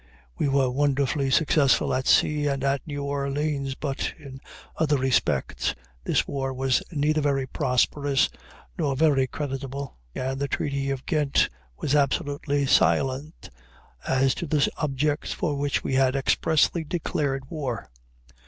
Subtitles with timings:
[0.35, 4.41] We were wonderfully successful at sea and at New Orleans, but in
[4.75, 8.27] other respects this war was neither very prosperous
[8.79, 13.51] nor very creditable, and the treaty of Ghent was absolutely silent
[14.07, 17.91] as to the objects for which we had expressly declared war.